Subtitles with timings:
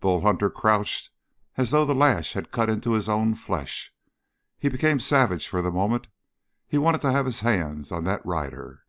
[0.00, 1.10] Bull Hunter crouched
[1.56, 3.94] as though the lash had cut into his own flesh.
[4.58, 6.08] He became savage for the moment.
[6.66, 8.82] He wanted to have his hands on that rider!